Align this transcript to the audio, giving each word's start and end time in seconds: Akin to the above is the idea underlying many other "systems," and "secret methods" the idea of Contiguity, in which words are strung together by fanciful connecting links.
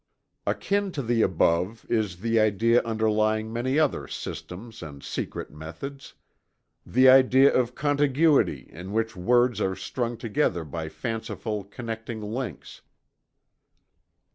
Akin 0.47 0.91
to 0.93 1.03
the 1.03 1.21
above 1.21 1.85
is 1.87 2.21
the 2.21 2.39
idea 2.39 2.81
underlying 2.83 3.53
many 3.53 3.77
other 3.77 4.07
"systems," 4.07 4.81
and 4.81 5.03
"secret 5.03 5.51
methods" 5.51 6.15
the 6.83 7.07
idea 7.07 7.53
of 7.53 7.75
Contiguity, 7.75 8.67
in 8.71 8.93
which 8.93 9.15
words 9.15 9.61
are 9.61 9.75
strung 9.75 10.17
together 10.17 10.63
by 10.65 10.89
fanciful 10.89 11.63
connecting 11.63 12.19
links. 12.19 12.81